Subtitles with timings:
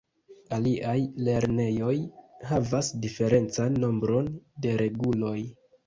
[0.55, 0.95] Aliaj
[1.27, 1.93] lernejoj
[2.55, 5.41] havas diferencan nombron de reguloj.